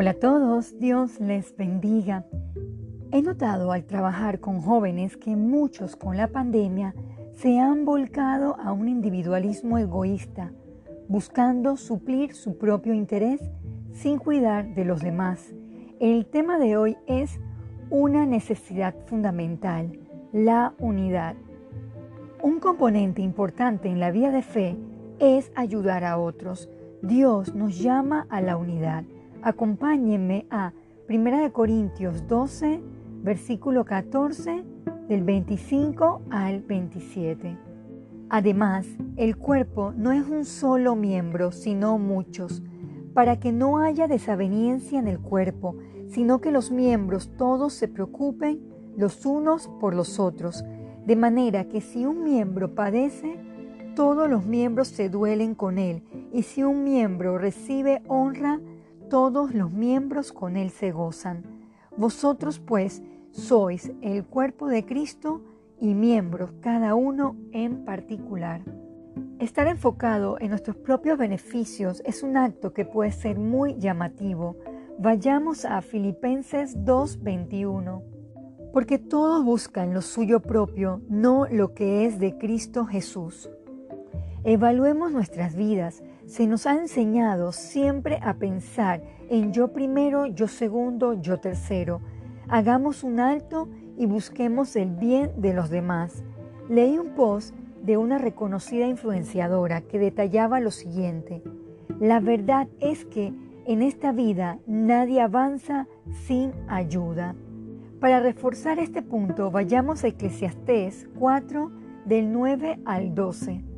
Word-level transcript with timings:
Hola 0.00 0.10
a 0.10 0.14
todos, 0.14 0.78
Dios 0.78 1.18
les 1.18 1.56
bendiga. 1.56 2.24
He 3.10 3.20
notado 3.20 3.72
al 3.72 3.82
trabajar 3.82 4.38
con 4.38 4.60
jóvenes 4.60 5.16
que 5.16 5.34
muchos 5.34 5.96
con 5.96 6.16
la 6.16 6.28
pandemia 6.28 6.94
se 7.34 7.58
han 7.58 7.84
volcado 7.84 8.54
a 8.60 8.70
un 8.70 8.88
individualismo 8.88 9.76
egoísta, 9.76 10.52
buscando 11.08 11.76
suplir 11.76 12.32
su 12.36 12.58
propio 12.58 12.94
interés 12.94 13.40
sin 13.92 14.18
cuidar 14.18 14.72
de 14.76 14.84
los 14.84 15.02
demás. 15.02 15.52
El 15.98 16.26
tema 16.26 16.60
de 16.60 16.76
hoy 16.76 16.96
es 17.08 17.40
una 17.90 18.24
necesidad 18.24 18.94
fundamental, 19.06 19.98
la 20.32 20.74
unidad. 20.78 21.34
Un 22.40 22.60
componente 22.60 23.20
importante 23.20 23.88
en 23.88 23.98
la 23.98 24.12
vida 24.12 24.30
de 24.30 24.42
fe 24.42 24.76
es 25.18 25.50
ayudar 25.56 26.04
a 26.04 26.18
otros. 26.18 26.70
Dios 27.02 27.52
nos 27.56 27.80
llama 27.80 28.28
a 28.30 28.40
la 28.40 28.56
unidad. 28.56 29.02
Acompáñenme 29.42 30.46
a 30.50 30.72
1 31.08 31.52
Corintios 31.52 32.26
12, 32.26 32.80
versículo 33.22 33.84
14, 33.84 34.64
del 35.08 35.22
25 35.22 36.22
al 36.30 36.60
27. 36.62 37.56
Además, 38.30 38.86
el 39.16 39.36
cuerpo 39.36 39.92
no 39.96 40.10
es 40.10 40.28
un 40.28 40.44
solo 40.44 40.96
miembro, 40.96 41.52
sino 41.52 41.98
muchos, 41.98 42.62
para 43.14 43.38
que 43.38 43.52
no 43.52 43.78
haya 43.78 44.08
desaveniencia 44.08 44.98
en 44.98 45.06
el 45.06 45.20
cuerpo, 45.20 45.76
sino 46.08 46.40
que 46.40 46.50
los 46.50 46.72
miembros 46.72 47.30
todos 47.38 47.72
se 47.72 47.86
preocupen 47.86 48.60
los 48.96 49.24
unos 49.24 49.68
por 49.80 49.94
los 49.94 50.18
otros, 50.18 50.64
de 51.06 51.14
manera 51.14 51.68
que 51.68 51.80
si 51.80 52.04
un 52.04 52.24
miembro 52.24 52.74
padece, 52.74 53.38
todos 53.94 54.28
los 54.28 54.46
miembros 54.46 54.88
se 54.88 55.08
duelen 55.08 55.54
con 55.54 55.78
él, 55.78 56.02
y 56.32 56.42
si 56.42 56.64
un 56.64 56.82
miembro 56.82 57.38
recibe 57.38 58.02
honra, 58.08 58.60
todos 59.08 59.54
los 59.54 59.70
miembros 59.72 60.32
con 60.32 60.56
él 60.56 60.70
se 60.70 60.92
gozan. 60.92 61.44
Vosotros 61.96 62.58
pues 62.58 63.02
sois 63.32 63.90
el 64.02 64.24
cuerpo 64.24 64.68
de 64.68 64.84
Cristo 64.84 65.42
y 65.80 65.94
miembros 65.94 66.52
cada 66.60 66.94
uno 66.94 67.36
en 67.52 67.84
particular. 67.84 68.62
Estar 69.38 69.66
enfocado 69.68 70.36
en 70.40 70.50
nuestros 70.50 70.76
propios 70.76 71.18
beneficios 71.18 72.02
es 72.04 72.22
un 72.22 72.36
acto 72.36 72.72
que 72.72 72.84
puede 72.84 73.12
ser 73.12 73.38
muy 73.38 73.76
llamativo. 73.78 74.56
Vayamos 74.98 75.64
a 75.64 75.80
Filipenses 75.80 76.76
2.21. 76.78 78.02
Porque 78.72 78.98
todos 78.98 79.44
buscan 79.44 79.94
lo 79.94 80.02
suyo 80.02 80.40
propio, 80.40 81.00
no 81.08 81.46
lo 81.46 81.72
que 81.72 82.04
es 82.04 82.18
de 82.18 82.36
Cristo 82.36 82.84
Jesús. 82.84 83.48
Evaluemos 84.44 85.10
nuestras 85.10 85.56
vidas. 85.56 86.04
Se 86.26 86.46
nos 86.46 86.66
ha 86.66 86.74
enseñado 86.74 87.50
siempre 87.50 88.20
a 88.22 88.34
pensar 88.34 89.02
en 89.28 89.52
yo 89.52 89.72
primero, 89.72 90.26
yo 90.26 90.46
segundo, 90.46 91.14
yo 91.14 91.38
tercero. 91.38 92.00
Hagamos 92.48 93.02
un 93.02 93.18
alto 93.18 93.68
y 93.96 94.06
busquemos 94.06 94.76
el 94.76 94.90
bien 94.90 95.32
de 95.38 95.54
los 95.54 95.70
demás. 95.70 96.22
Leí 96.68 96.98
un 96.98 97.14
post 97.14 97.52
de 97.82 97.96
una 97.96 98.18
reconocida 98.18 98.86
influenciadora 98.86 99.80
que 99.80 99.98
detallaba 99.98 100.60
lo 100.60 100.70
siguiente. 100.70 101.42
La 101.98 102.20
verdad 102.20 102.68
es 102.78 103.04
que 103.04 103.34
en 103.66 103.82
esta 103.82 104.12
vida 104.12 104.58
nadie 104.66 105.20
avanza 105.20 105.88
sin 106.26 106.52
ayuda. 106.68 107.34
Para 107.98 108.20
reforzar 108.20 108.78
este 108.78 109.02
punto, 109.02 109.50
vayamos 109.50 110.04
a 110.04 110.08
Eclesiastés 110.08 111.08
4 111.18 111.72
del 112.04 112.32
9 112.32 112.78
al 112.84 113.14
12. 113.16 113.77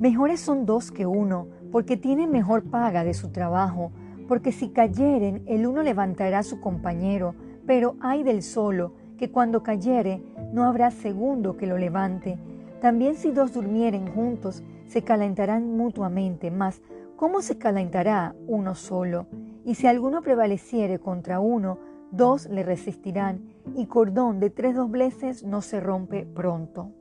Mejores 0.00 0.38
son 0.38 0.64
dos 0.64 0.92
que 0.92 1.06
uno, 1.06 1.48
porque 1.72 1.96
tienen 1.96 2.30
mejor 2.30 2.62
paga 2.62 3.02
de 3.02 3.14
su 3.14 3.30
trabajo, 3.30 3.90
porque 4.28 4.52
si 4.52 4.68
cayeren, 4.68 5.42
el 5.46 5.66
uno 5.66 5.82
levantará 5.82 6.38
a 6.38 6.44
su 6.44 6.60
compañero, 6.60 7.34
pero 7.66 7.96
hay 8.00 8.22
del 8.22 8.42
solo, 8.42 8.92
que 9.16 9.32
cuando 9.32 9.64
cayere, 9.64 10.22
no 10.52 10.64
habrá 10.64 10.92
segundo 10.92 11.56
que 11.56 11.66
lo 11.66 11.78
levante. 11.78 12.38
También 12.80 13.16
si 13.16 13.32
dos 13.32 13.52
durmieren 13.52 14.06
juntos, 14.06 14.62
se 14.86 15.02
calentarán 15.02 15.76
mutuamente, 15.76 16.52
mas 16.52 16.80
¿cómo 17.16 17.42
se 17.42 17.58
calentará 17.58 18.36
uno 18.46 18.76
solo? 18.76 19.26
Y 19.64 19.74
si 19.74 19.88
alguno 19.88 20.22
prevaleciere 20.22 21.00
contra 21.00 21.40
uno, 21.40 21.78
dos 22.12 22.46
le 22.46 22.62
resistirán, 22.62 23.40
y 23.74 23.86
cordón 23.86 24.38
de 24.38 24.50
tres 24.50 24.76
dobleces 24.76 25.42
no 25.42 25.60
se 25.60 25.80
rompe 25.80 26.24
pronto. 26.24 26.92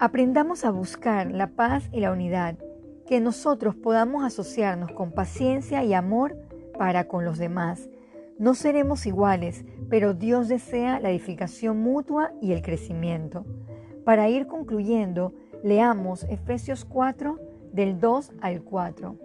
Aprendamos 0.00 0.64
a 0.64 0.72
buscar 0.72 1.30
la 1.30 1.46
paz 1.46 1.88
y 1.92 2.00
la 2.00 2.10
unidad, 2.10 2.56
que 3.06 3.20
nosotros 3.20 3.76
podamos 3.76 4.24
asociarnos 4.24 4.90
con 4.90 5.12
paciencia 5.12 5.84
y 5.84 5.94
amor 5.94 6.36
para 6.76 7.06
con 7.06 7.24
los 7.24 7.38
demás. 7.38 7.88
No 8.36 8.54
seremos 8.54 9.06
iguales, 9.06 9.64
pero 9.88 10.12
Dios 10.12 10.48
desea 10.48 10.98
la 10.98 11.10
edificación 11.10 11.78
mutua 11.78 12.32
y 12.42 12.52
el 12.52 12.62
crecimiento. 12.62 13.46
Para 14.04 14.28
ir 14.28 14.48
concluyendo, 14.48 15.32
leamos 15.62 16.24
Efesios 16.24 16.84
4 16.84 17.38
del 17.72 18.00
2 18.00 18.32
al 18.40 18.62
4. 18.62 19.16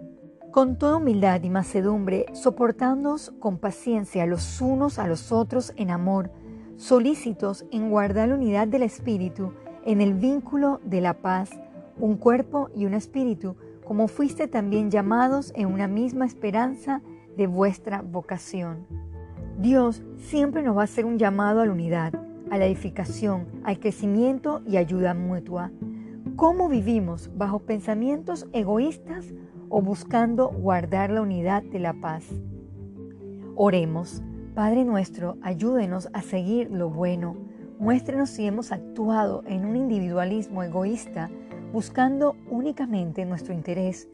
Con 0.52 0.78
toda 0.78 0.96
humildad 0.96 1.42
y 1.42 1.50
macedumbre, 1.50 2.26
soportándoos 2.32 3.32
con 3.40 3.58
paciencia 3.58 4.24
los 4.24 4.60
unos 4.60 5.00
a 5.00 5.08
los 5.08 5.32
otros 5.32 5.72
en 5.76 5.90
amor, 5.90 6.30
solícitos 6.76 7.66
en 7.72 7.90
guardar 7.90 8.28
la 8.28 8.36
unidad 8.36 8.68
del 8.68 8.84
Espíritu, 8.84 9.52
en 9.84 10.00
el 10.00 10.14
vínculo 10.14 10.80
de 10.84 11.00
la 11.00 11.14
paz, 11.14 11.50
un 11.98 12.16
cuerpo 12.16 12.70
y 12.74 12.86
un 12.86 12.94
espíritu, 12.94 13.56
como 13.84 14.08
fuiste 14.08 14.48
también 14.48 14.90
llamados 14.90 15.52
en 15.56 15.66
una 15.66 15.88
misma 15.88 16.26
esperanza 16.26 17.02
de 17.36 17.46
vuestra 17.46 18.02
vocación. 18.02 18.86
Dios 19.58 20.02
siempre 20.16 20.62
nos 20.62 20.76
va 20.76 20.82
a 20.82 20.84
hacer 20.84 21.04
un 21.04 21.18
llamado 21.18 21.60
a 21.60 21.66
la 21.66 21.72
unidad 21.72 22.12
a 22.50 22.58
la 22.58 22.66
edificación, 22.66 23.46
al 23.64 23.78
crecimiento 23.78 24.60
y 24.66 24.76
ayuda 24.76 25.14
mutua. 25.14 25.70
¿Cómo 26.36 26.68
vivimos? 26.68 27.30
¿Bajo 27.36 27.60
pensamientos 27.60 28.46
egoístas 28.52 29.32
o 29.68 29.80
buscando 29.80 30.48
guardar 30.48 31.10
la 31.10 31.22
unidad 31.22 31.62
de 31.62 31.78
la 31.78 31.94
paz? 31.94 32.24
Oremos. 33.54 34.22
Padre 34.54 34.84
nuestro, 34.84 35.38
ayúdenos 35.42 36.08
a 36.12 36.22
seguir 36.22 36.70
lo 36.72 36.90
bueno. 36.90 37.36
Muéstrenos 37.80 38.28
si 38.28 38.46
hemos 38.46 38.72
actuado 38.72 39.42
en 39.46 39.64
un 39.64 39.74
individualismo 39.74 40.62
egoísta, 40.62 41.30
buscando 41.72 42.36
únicamente 42.50 43.24
nuestro 43.24 43.54
interés. 43.54 44.06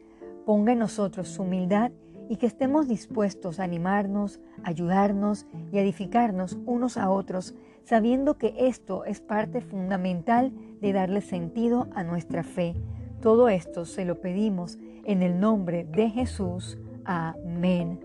Ponga 0.45 0.71
en 0.71 0.79
nosotros 0.79 1.27
su 1.27 1.43
humildad 1.43 1.91
y 2.29 2.37
que 2.37 2.45
estemos 2.45 2.87
dispuestos 2.87 3.59
a 3.59 3.65
animarnos, 3.65 4.39
ayudarnos 4.63 5.45
y 5.73 5.79
edificarnos 5.79 6.57
unos 6.65 6.95
a 6.95 7.09
otros 7.09 7.55
sabiendo 7.83 8.37
que 8.37 8.53
esto 8.57 9.03
es 9.03 9.19
parte 9.21 9.61
fundamental 9.61 10.51
de 10.81 10.93
darle 10.93 11.19
sentido 11.21 11.87
a 11.93 12.03
nuestra 12.03 12.43
fe. 12.43 12.73
Todo 13.21 13.49
esto 13.49 13.85
se 13.85 14.05
lo 14.05 14.21
pedimos 14.21 14.77
en 15.05 15.21
el 15.21 15.39
nombre 15.39 15.85
de 15.85 16.09
Jesús. 16.09 16.77
Amén. 17.05 17.99